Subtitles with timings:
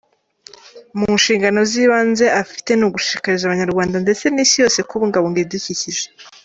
[0.97, 6.05] Mu nshingano z’ibanze afite ni ugushishikariza Abanyarwanda ndetse n’Isi yose kubungabunga ibidukikije.